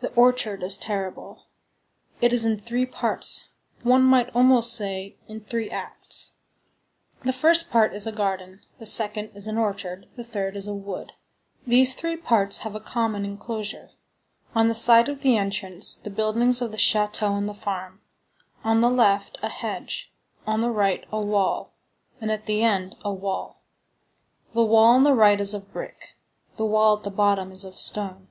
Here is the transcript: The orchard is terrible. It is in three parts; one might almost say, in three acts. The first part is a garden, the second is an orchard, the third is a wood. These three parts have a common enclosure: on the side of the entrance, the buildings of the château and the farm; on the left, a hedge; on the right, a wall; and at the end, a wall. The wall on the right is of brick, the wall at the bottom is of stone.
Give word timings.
The 0.00 0.10
orchard 0.14 0.62
is 0.62 0.78
terrible. 0.78 1.44
It 2.22 2.32
is 2.32 2.46
in 2.46 2.58
three 2.58 2.86
parts; 2.86 3.50
one 3.82 4.02
might 4.02 4.30
almost 4.34 4.74
say, 4.74 5.18
in 5.28 5.42
three 5.44 5.68
acts. 5.68 6.36
The 7.26 7.34
first 7.34 7.68
part 7.70 7.92
is 7.92 8.06
a 8.06 8.12
garden, 8.12 8.62
the 8.78 8.86
second 8.86 9.28
is 9.34 9.46
an 9.46 9.58
orchard, 9.58 10.08
the 10.16 10.24
third 10.24 10.56
is 10.56 10.66
a 10.66 10.72
wood. 10.74 11.12
These 11.66 11.94
three 11.96 12.16
parts 12.16 12.60
have 12.60 12.74
a 12.74 12.80
common 12.80 13.26
enclosure: 13.26 13.90
on 14.54 14.68
the 14.68 14.74
side 14.74 15.10
of 15.10 15.20
the 15.20 15.36
entrance, 15.36 15.96
the 15.96 16.08
buildings 16.08 16.62
of 16.62 16.70
the 16.70 16.78
château 16.78 17.36
and 17.36 17.46
the 17.46 17.52
farm; 17.52 18.00
on 18.64 18.80
the 18.80 18.88
left, 18.88 19.36
a 19.42 19.50
hedge; 19.50 20.10
on 20.46 20.62
the 20.62 20.70
right, 20.70 21.04
a 21.12 21.20
wall; 21.20 21.74
and 22.22 22.32
at 22.32 22.46
the 22.46 22.62
end, 22.62 22.96
a 23.04 23.12
wall. 23.12 23.60
The 24.54 24.64
wall 24.64 24.86
on 24.94 25.02
the 25.02 25.12
right 25.12 25.38
is 25.38 25.52
of 25.52 25.74
brick, 25.74 26.16
the 26.56 26.64
wall 26.64 26.96
at 26.96 27.02
the 27.02 27.10
bottom 27.10 27.52
is 27.52 27.64
of 27.64 27.78
stone. 27.78 28.28